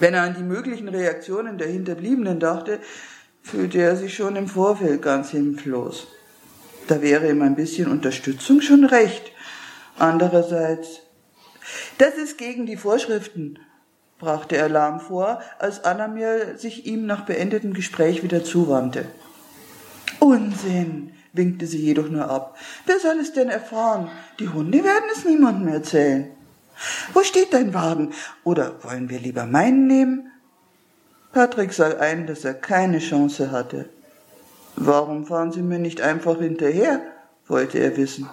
Wenn 0.00 0.12
er 0.12 0.24
an 0.24 0.34
die 0.34 0.42
möglichen 0.42 0.88
Reaktionen 0.88 1.56
der 1.56 1.68
Hinterbliebenen 1.68 2.40
dachte, 2.40 2.78
fühlte 3.42 3.78
er 3.78 3.96
sich 3.96 4.12
schon 4.12 4.36
im 4.36 4.46
Vorfeld 4.46 5.00
ganz 5.00 5.30
hilflos. 5.30 6.08
Da 6.88 7.00
wäre 7.00 7.30
ihm 7.30 7.40
ein 7.40 7.56
bisschen 7.56 7.90
Unterstützung 7.90 8.60
schon 8.60 8.84
recht. 8.84 9.32
Andererseits 9.98 11.00
das 11.96 12.16
ist 12.16 12.36
gegen 12.36 12.66
die 12.66 12.76
Vorschriften, 12.76 13.58
brachte 14.24 14.56
er 14.56 14.70
lahm 14.70 15.00
vor, 15.00 15.40
als 15.58 15.84
Annamir 15.84 16.56
sich 16.56 16.86
ihm 16.86 17.04
nach 17.04 17.26
beendetem 17.26 17.74
Gespräch 17.74 18.22
wieder 18.22 18.42
zuwandte. 18.42 19.04
Unsinn, 20.18 21.12
winkte 21.34 21.66
sie 21.66 21.78
jedoch 21.78 22.08
nur 22.08 22.30
ab. 22.30 22.56
Wer 22.86 22.98
soll 22.98 23.18
es 23.20 23.34
denn 23.34 23.50
erfahren? 23.50 24.10
Die 24.40 24.48
Hunde 24.48 24.82
werden 24.82 25.04
es 25.14 25.26
niemandem 25.26 25.68
erzählen. 25.68 26.30
Wo 27.12 27.22
steht 27.22 27.52
dein 27.52 27.74
Wagen? 27.74 28.14
Oder 28.44 28.82
wollen 28.82 29.10
wir 29.10 29.20
lieber 29.20 29.44
meinen 29.44 29.86
nehmen? 29.86 30.30
Patrick 31.32 31.72
sah 31.72 31.98
ein, 31.98 32.26
dass 32.26 32.44
er 32.44 32.54
keine 32.54 33.00
Chance 33.00 33.50
hatte. 33.50 33.90
Warum 34.76 35.26
fahren 35.26 35.52
Sie 35.52 35.62
mir 35.62 35.78
nicht 35.78 36.00
einfach 36.00 36.38
hinterher? 36.38 37.00
wollte 37.46 37.78
er 37.78 37.96
wissen. 37.98 38.28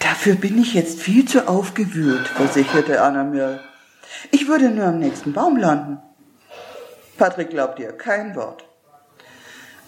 Dafür 0.00 0.34
bin 0.34 0.60
ich 0.60 0.74
jetzt 0.74 1.00
viel 1.00 1.24
zu 1.24 1.46
aufgewühlt, 1.46 2.26
versicherte 2.26 3.00
Anna 3.00 3.22
mir. 3.22 3.60
Ich 4.30 4.48
würde 4.48 4.70
nur 4.70 4.86
am 4.86 4.98
nächsten 4.98 5.32
Baum 5.32 5.56
landen. 5.56 5.98
Patrick 7.16 7.50
glaubte 7.50 7.82
ihr 7.82 7.92
kein 7.92 8.34
Wort. 8.34 8.64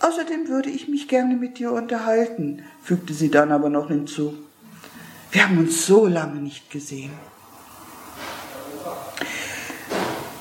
Außerdem 0.00 0.49
würde 0.49 0.71
ich 0.71 0.88
mich 0.88 1.09
gerne 1.09 1.37
mit 1.37 1.59
dir 1.59 1.73
unterhalten, 1.73 2.64
fügte 2.83 3.14
sie 3.14 3.30
dann 3.30 3.50
aber 3.50 3.71
noch 3.71 3.88
hinzu. 3.88 4.35
Wir 5.30 5.45
haben 5.45 5.59
uns 5.59 5.87
so 5.87 6.06
lange 6.06 6.40
nicht 6.40 6.71
gesehen. 6.71 7.12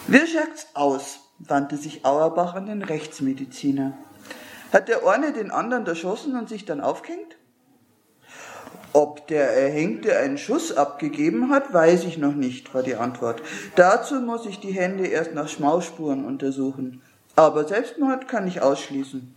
Wirschagt's 0.07 0.67
aus, 0.73 1.19
wandte 1.39 1.77
sich 1.77 2.05
Auerbach 2.05 2.53
an 2.53 2.67
den 2.67 2.83
Rechtsmediziner. 2.83 3.97
Hat 4.71 4.87
der 4.87 5.07
eine 5.07 5.33
den 5.33 5.51
anderen 5.51 5.85
erschossen 5.87 6.37
und 6.37 6.47
sich 6.47 6.65
dann 6.65 6.81
aufgehängt? 6.81 7.37
Ob 8.95 9.27
der 9.27 9.49
Erhängte 9.49 10.17
einen 10.17 10.37
Schuss 10.37 10.71
abgegeben 10.71 11.49
hat, 11.49 11.73
weiß 11.73 12.05
ich 12.05 12.17
noch 12.17 12.33
nicht, 12.33 12.73
war 12.73 12.81
die 12.81 12.95
Antwort. 12.95 13.41
Dazu 13.75 14.21
muss 14.21 14.45
ich 14.45 14.61
die 14.61 14.71
Hände 14.71 15.05
erst 15.05 15.33
nach 15.33 15.49
Schmauspuren 15.49 16.23
untersuchen. 16.23 17.01
Aber 17.35 17.67
Selbstmord 17.67 18.29
kann 18.29 18.47
ich 18.47 18.61
ausschließen. 18.61 19.35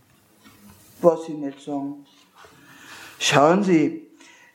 Was 1.01 1.25
Sie 1.25 1.33
nicht 1.33 1.59
sagen. 1.59 2.05
Schauen 3.19 3.63
Sie, 3.63 4.07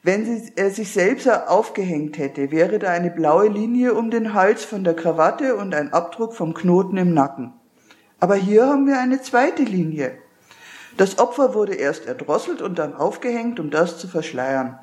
wenn 0.03 0.25
sie, 0.25 0.53
er 0.57 0.71
sich 0.71 0.91
selbst 0.91 1.29
aufgehängt 1.29 2.17
hätte, 2.17 2.51
wäre 2.51 2.79
da 2.79 2.91
eine 2.91 3.11
blaue 3.11 3.49
Linie 3.49 3.93
um 3.93 4.11
den 4.11 4.33
Hals 4.33 4.65
von 4.65 4.85
der 4.85 4.97
Krawatte 4.97 5.57
und 5.57 5.75
ein 5.75 5.93
Abdruck 5.93 6.35
vom 6.35 6.55
Knoten 6.55 6.97
im 6.97 7.13
Nacken. 7.13 7.53
Aber 8.21 8.37
hier 8.37 8.67
haben 8.67 8.87
wir 8.87 8.99
eine 8.99 9.21
zweite 9.21 9.65
Linie. 9.65 10.17
Das 10.97 11.19
Opfer 11.19 11.55
wurde 11.55 11.75
erst 11.75 12.07
erdrosselt 12.07 12.63
und 12.63 12.79
dann 12.79 12.95
aufgehängt, 12.95 13.59
um 13.59 13.71
das 13.71 13.99
zu 13.99 14.07
verschleiern. 14.07 14.79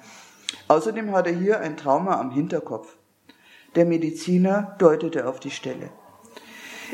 Außerdem 0.68 1.12
hat 1.14 1.28
er 1.28 1.34
hier 1.34 1.60
ein 1.62 1.78
Trauma 1.78 2.20
am 2.20 2.32
Hinterkopf. 2.32 2.98
Der 3.76 3.86
Mediziner 3.86 4.76
deutete 4.80 5.28
auf 5.28 5.40
die 5.40 5.52
Stelle. 5.52 5.90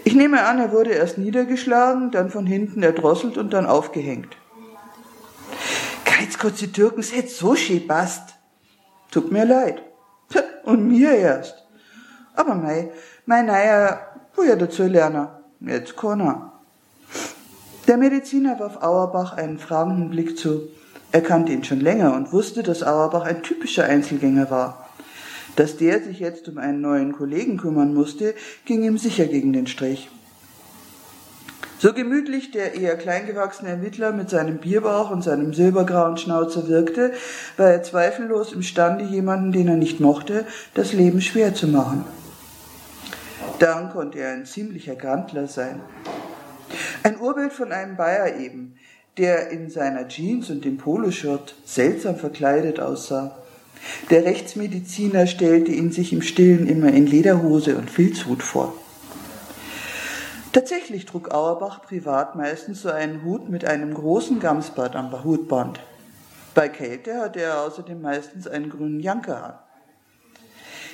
Ich 0.03 0.13
nehme 0.13 0.43
an, 0.43 0.59
er 0.59 0.71
wurde 0.71 0.91
erst 0.91 1.17
niedergeschlagen, 1.17 2.11
dann 2.11 2.29
von 2.29 2.45
hinten 2.45 2.83
erdrosselt 2.83 3.37
und 3.37 3.51
dann 3.51 3.65
aufgehängt. 3.65 4.37
Geizkotze 6.05 6.71
Türkens 6.71 7.15
hätt 7.15 7.31
so 7.31 7.55
schön 7.55 7.87
passt. 7.87 8.35
Tut 9.11 9.31
mir 9.31 9.45
leid. 9.45 9.81
Und 10.63 10.87
mir 10.87 11.11
erst. 11.11 11.65
Aber 12.35 12.55
mei, 12.55 12.91
mei 13.25 13.41
naja, 13.41 14.01
wo 14.35 14.43
ja 14.43 14.55
dazu 14.55 14.83
lernen. 14.83 15.27
Jetzt 15.61 15.95
kann. 15.95 16.51
Der 17.87 17.95
Mediziner 17.95 18.59
warf 18.59 18.83
Auerbach 18.83 19.37
einen 19.37 19.59
fragenden 19.59 20.09
Blick 20.09 20.37
zu. 20.37 20.67
Er 21.13 21.21
kannte 21.21 21.53
ihn 21.53 21.63
schon 21.63 21.79
länger 21.79 22.13
und 22.15 22.33
wusste, 22.33 22.61
dass 22.61 22.83
Auerbach 22.83 23.23
ein 23.23 23.43
typischer 23.43 23.85
Einzelgänger 23.85 24.51
war. 24.51 24.89
Dass 25.55 25.77
der 25.77 26.03
sich 26.03 26.19
jetzt 26.19 26.49
um 26.49 26.57
einen 26.57 26.81
neuen 26.81 27.13
Kollegen 27.13 27.55
kümmern 27.55 27.93
musste, 27.93 28.35
ging 28.65 28.83
ihm 28.83 28.97
sicher 28.97 29.25
gegen 29.27 29.53
den 29.53 29.67
Strich. 29.67 30.09
So 31.79 31.93
gemütlich 31.93 32.51
der 32.51 32.75
eher 32.75 32.97
kleingewachsene 32.97 33.69
Ermittler 33.69 34.11
mit 34.11 34.29
seinem 34.29 34.57
Bierbauch 34.57 35.09
und 35.09 35.23
seinem 35.23 35.53
silbergrauen 35.53 36.17
Schnauzer 36.17 36.67
wirkte, 36.67 37.13
war 37.55 37.69
er 37.69 37.83
zweifellos 37.83 38.51
imstande, 38.51 39.05
jemanden, 39.05 39.53
den 39.53 39.69
er 39.69 39.77
nicht 39.77 40.01
mochte, 40.01 40.45
das 40.73 40.91
Leben 40.91 41.21
schwer 41.21 41.53
zu 41.53 41.67
machen. 41.67 42.03
Dann 43.59 43.91
konnte 43.91 44.19
er 44.19 44.33
ein 44.33 44.45
ziemlicher 44.45 44.95
Grandler 44.95 45.47
sein. 45.47 45.79
Ein 47.07 47.21
Urbild 47.21 47.53
von 47.53 47.71
einem 47.71 47.95
Bayer 47.95 48.35
eben, 48.35 48.75
der 49.17 49.49
in 49.49 49.69
seiner 49.69 50.09
Jeans 50.09 50.49
und 50.49 50.65
dem 50.65 50.75
Poloshirt 50.75 51.55
seltsam 51.63 52.17
verkleidet 52.17 52.81
aussah. 52.81 53.37
Der 54.09 54.25
Rechtsmediziner 54.25 55.25
stellte 55.25 55.71
ihn 55.71 55.93
sich 55.93 56.11
im 56.11 56.21
Stillen 56.21 56.67
immer 56.67 56.89
in 56.89 57.07
Lederhose 57.07 57.77
und 57.77 57.89
Filzhut 57.89 58.43
vor. 58.43 58.73
Tatsächlich 60.51 61.05
trug 61.05 61.33
Auerbach 61.33 61.81
privat 61.81 62.35
meistens 62.35 62.81
so 62.81 62.89
einen 62.89 63.23
Hut 63.23 63.47
mit 63.47 63.63
einem 63.63 63.93
großen 63.93 64.41
Gamsbart 64.41 64.97
am 64.97 65.23
Hutband. 65.23 65.79
Bei 66.55 66.67
Kälte 66.67 67.21
hatte 67.21 67.39
er 67.39 67.61
außerdem 67.61 68.01
meistens 68.01 68.49
einen 68.49 68.69
grünen 68.69 68.99
Janker 68.99 69.45
an. 69.45 69.66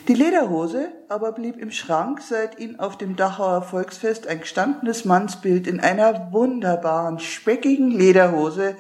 Die 0.10 0.16
Lederhose 0.16 0.90
aber 1.08 1.32
blieb 1.32 1.58
im 1.58 1.72
Schrank, 1.72 2.20
seit 2.22 2.60
ihn 2.60 2.78
auf 2.78 2.98
dem 2.98 3.16
Dachauer 3.16 3.62
Volksfest 3.62 4.28
ein 4.28 4.42
gestandenes 4.42 5.06
Mannsbild 5.06 5.66
in 5.66 5.80
einer 5.80 6.34
wunderbaren, 6.34 7.20
speckigen 7.20 7.90
Lederhose 7.90 8.76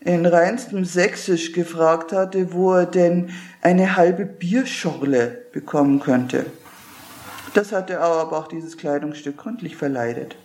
in 0.00 0.24
reinstem 0.24 0.86
Sächsisch 0.86 1.52
gefragt 1.52 2.12
hatte, 2.12 2.54
wo 2.54 2.72
er 2.72 2.86
denn 2.86 3.30
eine 3.60 3.96
halbe 3.96 4.24
Bierschorle 4.24 5.42
bekommen 5.52 6.00
könnte. 6.00 6.46
Das 7.52 7.72
hatte 7.72 8.02
Auerbach 8.02 8.48
dieses 8.48 8.78
Kleidungsstück 8.78 9.36
gründlich 9.36 9.76
verleidet. 9.76 10.36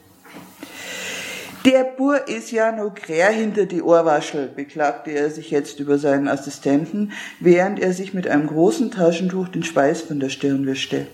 Der 1.65 1.83
Bur 1.83 2.27
ist 2.27 2.51
ja 2.51 2.71
no 2.71 2.89
grär 2.89 3.29
hinter 3.29 3.67
die 3.67 3.83
Ohrwaschel, 3.83 4.47
beklagte 4.47 5.11
er 5.11 5.29
sich 5.29 5.51
jetzt 5.51 5.79
über 5.79 5.99
seinen 5.99 6.27
Assistenten, 6.27 7.11
während 7.39 7.79
er 7.79 7.93
sich 7.93 8.15
mit 8.15 8.27
einem 8.27 8.47
großen 8.47 8.89
Taschentuch 8.89 9.47
den 9.47 9.61
Speis 9.61 10.01
von 10.01 10.19
der 10.19 10.29
Stirn 10.29 10.65
wischte. 10.65 11.05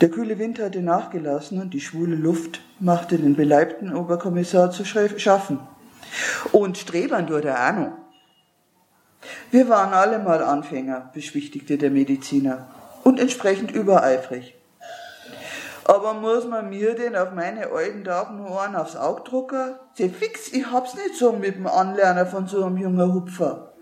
Der 0.00 0.08
kühle 0.08 0.38
Wind 0.38 0.58
hatte 0.60 0.80
nachgelassen 0.80 1.60
und 1.60 1.74
die 1.74 1.80
schwule 1.82 2.16
Luft 2.16 2.62
machte 2.80 3.18
den 3.18 3.36
beleibten 3.36 3.94
Oberkommissar 3.94 4.70
zu 4.70 4.86
schaffen. 4.86 5.60
Und 6.52 6.78
strebern 6.78 7.26
durch 7.26 7.42
der 7.42 7.60
Anno. 7.60 7.92
Wir 9.50 9.68
waren 9.68 9.92
alle 9.92 10.20
mal 10.20 10.42
Anfänger, 10.42 11.10
beschwichtigte 11.12 11.76
der 11.76 11.90
Mediziner, 11.90 12.68
und 13.04 13.20
entsprechend 13.20 13.72
übereifrig. 13.72 14.55
Aber 15.88 16.14
muss 16.14 16.44
man 16.46 16.68
mir 16.68 16.96
denn 16.96 17.14
auf 17.14 17.30
meine 17.32 17.70
alten 17.70 18.02
Tage 18.02 18.34
nur 18.34 18.60
einen 18.60 18.74
aufs 18.74 18.96
Auge 18.96 19.22
drucken? 19.22 19.76
Sie 19.94 20.08
fix, 20.08 20.48
ich 20.52 20.68
hab's 20.72 20.94
nicht 20.94 21.14
so 21.14 21.32
mit 21.32 21.54
dem 21.54 21.68
Anlerner 21.68 22.26
von 22.26 22.48
so 22.48 22.64
einem 22.64 22.76
jungen 22.76 23.14
Hupfer. 23.14 23.72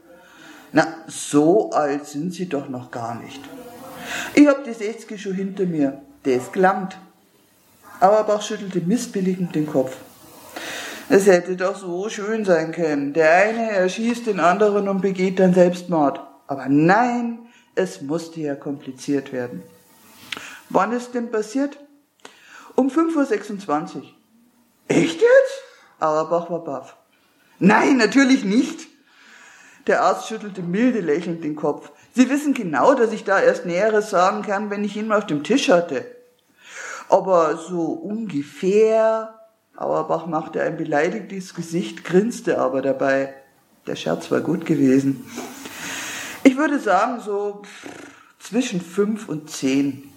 Na, 0.72 0.86
so 1.06 1.70
alt 1.70 2.04
sind 2.04 2.34
sie 2.34 2.46
doch 2.46 2.68
noch 2.68 2.90
gar 2.90 3.14
nicht. 3.14 3.40
Ich 4.34 4.46
hab 4.46 4.64
die 4.64 4.74
60 4.74 5.20
schon 5.20 5.32
hinter 5.32 5.64
mir. 5.64 6.02
Ist 6.24 6.52
gelangt. 6.52 6.98
Auerbach 8.00 8.42
schüttelte 8.42 8.80
missbilligend 8.80 9.54
den 9.54 9.66
Kopf. 9.66 9.96
Es 11.08 11.26
hätte 11.26 11.56
doch 11.56 11.76
so 11.76 12.10
schön 12.10 12.44
sein 12.44 12.72
können. 12.72 13.14
Der 13.14 13.32
eine 13.32 13.70
erschießt 13.70 14.26
den 14.26 14.40
anderen 14.40 14.88
und 14.88 15.00
begeht 15.00 15.38
dann 15.38 15.54
Selbstmord. 15.54 16.20
Aber 16.48 16.66
nein, 16.68 17.38
es 17.74 18.02
musste 18.02 18.40
ja 18.40 18.56
kompliziert 18.56 19.32
werden. 19.32 19.62
Wann 20.68 20.92
ist 20.92 21.14
denn 21.14 21.30
passiert? 21.30 21.78
Um 22.76 22.88
5.26 22.88 23.96
Uhr. 23.96 24.02
Echt 24.88 25.20
jetzt? 25.20 25.62
Auerbach 26.00 26.50
war 26.50 26.64
baff. 26.64 26.96
Nein, 27.58 27.96
natürlich 27.96 28.44
nicht. 28.44 28.88
Der 29.86 30.02
Arzt 30.02 30.28
schüttelte 30.28 30.62
milde 30.62 31.00
lächelnd 31.00 31.44
den 31.44 31.56
Kopf. 31.56 31.92
Sie 32.14 32.28
wissen 32.30 32.54
genau, 32.54 32.94
dass 32.94 33.12
ich 33.12 33.24
da 33.24 33.40
erst 33.40 33.66
Näheres 33.66 34.10
sagen 34.10 34.42
kann, 34.42 34.70
wenn 34.70 34.84
ich 34.84 34.96
ihn 34.96 35.06
mal 35.06 35.18
auf 35.18 35.26
dem 35.26 35.44
Tisch 35.44 35.68
hatte. 35.68 36.06
Aber 37.08 37.56
so 37.56 37.92
ungefähr. 37.92 39.38
Auerbach 39.76 40.26
machte 40.26 40.62
ein 40.62 40.76
beleidigtes 40.76 41.54
Gesicht, 41.54 42.04
grinste 42.04 42.58
aber 42.58 42.80
dabei. 42.80 43.34
Der 43.86 43.96
Scherz 43.96 44.30
war 44.30 44.40
gut 44.40 44.64
gewesen. 44.64 45.26
Ich 46.44 46.56
würde 46.56 46.78
sagen, 46.78 47.20
so 47.20 47.62
zwischen 48.38 48.80
fünf 48.80 49.28
und 49.28 49.50
zehn. 49.50 50.10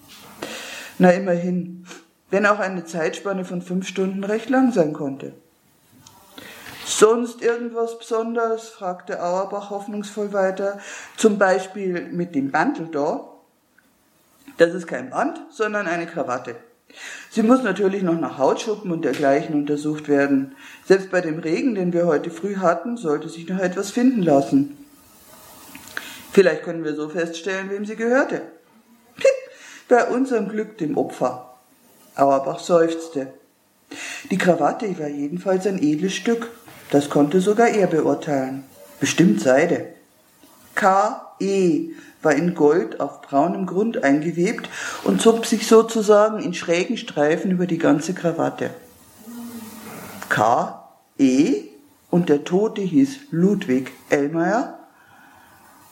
Na 0.99 1.11
immerhin 1.11 1.85
wenn 2.29 2.45
auch 2.45 2.59
eine 2.59 2.85
Zeitspanne 2.85 3.45
von 3.45 3.61
fünf 3.61 3.87
Stunden 3.87 4.23
recht 4.23 4.49
lang 4.49 4.71
sein 4.71 4.93
konnte. 4.93 5.33
Sonst 6.85 7.41
irgendwas 7.41 7.99
Besonderes? 7.99 8.69
fragte 8.69 9.21
Auerbach 9.21 9.69
hoffnungsvoll 9.69 10.31
weiter. 10.31 10.79
Zum 11.17 11.37
Beispiel 11.37 12.07
mit 12.07 12.33
dem 12.33 12.51
Bantel 12.51 12.87
da. 12.87 13.27
Das 14.57 14.73
ist 14.73 14.87
kein 14.87 15.09
Band, 15.09 15.39
sondern 15.51 15.85
eine 15.85 16.07
Krawatte. 16.07 16.55
Sie 17.29 17.43
muss 17.43 17.61
natürlich 17.61 18.03
noch 18.03 18.19
nach 18.19 18.37
Hautschuppen 18.37 18.91
und 18.91 19.03
dergleichen 19.03 19.53
untersucht 19.53 20.07
werden. 20.07 20.55
Selbst 20.85 21.11
bei 21.11 21.21
dem 21.21 21.39
Regen, 21.39 21.75
den 21.75 21.93
wir 21.93 22.07
heute 22.07 22.31
früh 22.31 22.55
hatten, 22.55 22.97
sollte 22.97 23.29
sich 23.29 23.47
noch 23.49 23.59
etwas 23.59 23.91
finden 23.91 24.23
lassen. 24.23 24.77
Vielleicht 26.31 26.63
können 26.63 26.83
wir 26.83 26.95
so 26.95 27.09
feststellen, 27.09 27.69
wem 27.69 27.85
sie 27.85 27.95
gehörte. 27.95 28.43
Bei 29.89 30.07
unserem 30.07 30.49
Glück 30.49 30.77
dem 30.77 30.97
Opfer. 30.97 31.46
Auerbach 32.17 32.59
seufzte. 32.59 33.27
Die 34.31 34.37
Krawatte 34.37 34.97
war 34.99 35.07
jedenfalls 35.07 35.65
ein 35.67 35.81
edles 35.81 36.13
Stück. 36.13 36.49
Das 36.89 37.09
konnte 37.09 37.41
sogar 37.41 37.69
er 37.69 37.87
beurteilen. 37.87 38.63
Bestimmt 38.99 39.41
Seide. 39.41 39.87
K.E. 40.75 41.89
war 42.21 42.33
in 42.33 42.55
Gold 42.55 42.99
auf 42.99 43.21
braunem 43.21 43.65
Grund 43.65 44.03
eingewebt 44.03 44.69
und 45.03 45.21
zog 45.21 45.45
sich 45.45 45.67
sozusagen 45.67 46.39
in 46.39 46.53
schrägen 46.53 46.97
Streifen 46.97 47.51
über 47.51 47.67
die 47.67 47.77
ganze 47.77 48.13
Krawatte. 48.13 48.71
K.E. 50.29 51.63
und 52.09 52.29
der 52.29 52.43
Tote 52.43 52.81
hieß 52.81 53.17
Ludwig 53.31 53.91
Ellmeier? 54.09 54.77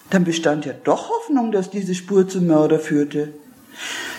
Dann 0.09 0.23
bestand 0.23 0.65
ja 0.65 0.73
doch 0.83 1.09
Hoffnung, 1.09 1.51
dass 1.51 1.69
diese 1.69 1.95
Spur 1.95 2.27
zum 2.27 2.47
Mörder 2.47 2.79
führte. 2.79 3.33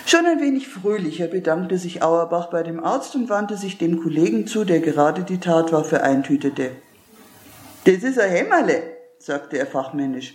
Schon 0.06 0.24
ein 0.24 0.40
wenig 0.40 0.68
fröhlicher 0.68 1.26
bedankte 1.26 1.78
sich 1.78 2.00
Auerbach 2.00 2.46
bei 2.46 2.62
dem 2.62 2.78
Arzt 2.82 3.16
und 3.16 3.28
wandte 3.28 3.56
sich 3.56 3.76
dem 3.76 4.00
Kollegen 4.00 4.46
zu, 4.46 4.64
der 4.64 4.78
gerade 4.78 5.24
die 5.24 5.40
Tatwaffe 5.40 6.00
eintütete. 6.04 6.70
Das 7.86 8.04
ist 8.04 8.16
ein 8.20 8.30
Hämmerle, 8.30 8.84
sagte 9.18 9.58
er 9.58 9.66
fachmännisch. 9.66 10.34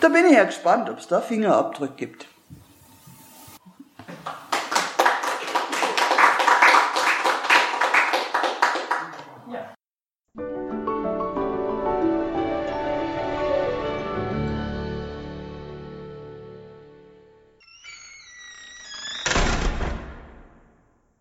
Da 0.00 0.08
bin 0.08 0.26
ich 0.26 0.32
ja 0.32 0.42
gespannt, 0.42 0.90
ob's 0.90 1.06
da 1.06 1.20
Fingerabdruck 1.20 1.96
gibt. 1.96 2.26